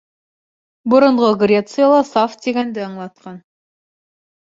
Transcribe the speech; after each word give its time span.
Боронғо 0.93 1.29
Грецияла 1.45 2.01
«саф» 2.09 2.41
тигәнде 2.47 2.85
аңлатҡан. 2.91 3.43